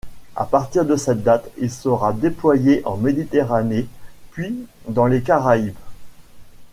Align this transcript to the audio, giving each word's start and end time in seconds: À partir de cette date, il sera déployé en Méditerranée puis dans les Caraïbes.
À 0.35 0.45
partir 0.47 0.83
de 0.83 0.95
cette 0.95 1.21
date, 1.21 1.51
il 1.59 1.69
sera 1.69 2.11
déployé 2.11 2.81
en 2.85 2.97
Méditerranée 2.97 3.85
puis 4.31 4.65
dans 4.87 5.05
les 5.05 5.21
Caraïbes. 5.21 5.75